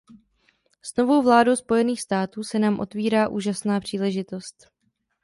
[0.83, 4.67] S novou vládou Spojených států se nám otvírá úžasná příležitost.